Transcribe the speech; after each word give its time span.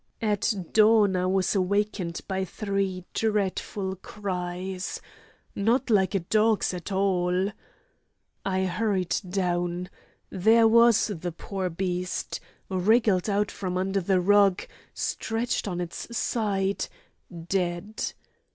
At 0.23 0.51
dawn 0.73 1.15
I 1.15 1.27
was 1.27 1.53
awakened 1.53 2.21
by 2.27 2.43
three 2.43 3.05
dreadful 3.13 3.97
cries—not 3.97 5.01
like 5.91 6.15
a 6.15 6.19
dog's 6.21 6.73
at 6.73 6.91
all. 6.91 7.51
I 8.43 8.65
hurried 8.65 9.15
down. 9.29 9.91
There 10.31 10.67
was 10.67 11.05
the 11.13 11.31
poor 11.31 11.69
beast—wriggled 11.69 13.29
out 13.29 13.51
from 13.51 13.77
under 13.77 14.01
the 14.01 14.19
rug 14.19 14.65
stretched 14.95 15.67
on 15.67 15.79
its 15.79 16.17
side, 16.17 16.87
dead. 17.47 18.13